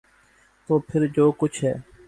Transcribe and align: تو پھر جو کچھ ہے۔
تو 0.69 0.79
پھر 0.79 1.07
جو 1.07 1.31
کچھ 1.31 1.63
ہے۔ 1.65 1.73